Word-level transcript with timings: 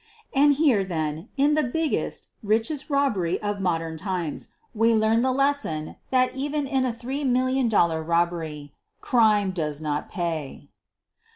And 0.33 0.55
here, 0.55 0.83
then, 0.83 1.29
in 1.37 1.53
the 1.53 1.61
biggest, 1.61 2.31
richest 2.41 2.89
robbery 2.89 3.39
of 3.39 3.61
modern 3.61 3.97
times, 3.97 4.49
we 4.73 4.95
learn 4.95 5.21
the 5.21 5.31
lesson 5.31 5.95
that 6.09 6.33
even 6.35 6.65
in 6.65 6.87
a 6.87 6.91
$3,000,000 6.91 8.07
robbery 8.07 8.73
CRIME 8.99 9.51
DOES 9.51 9.79
NOT 9.79 10.09
PAY! 10.09 10.69